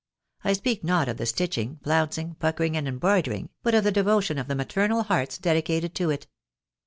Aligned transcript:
—I 0.43 0.53
speak 0.53 0.83
not 0.83 1.07
of 1.09 1.17
the 1.17 1.27
stitching, 1.27 1.79
flouncing, 1.83 2.33
puckering, 2.39 2.75
and 2.75 2.87
embroidering, 2.87 3.49
but 3.61 3.75
of 3.75 3.83
the 3.83 3.91
devotion 3.91 4.39
of 4.39 4.47
the 4.47 4.55
maternal 4.55 5.03
hearts 5.03 5.37
dedicated 5.37 5.93
to 5.93 6.09
it. 6.09 6.25